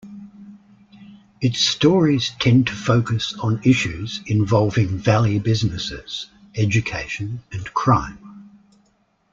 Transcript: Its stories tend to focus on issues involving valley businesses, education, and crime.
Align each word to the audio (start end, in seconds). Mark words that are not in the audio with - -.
Its 1.41 1.59
stories 1.59 2.31
tend 2.39 2.65
to 2.65 2.73
focus 2.73 3.35
on 3.37 3.61
issues 3.63 4.21
involving 4.25 4.97
valley 4.97 5.37
businesses, 5.37 6.25
education, 6.57 7.43
and 7.51 7.71
crime. 7.75 8.49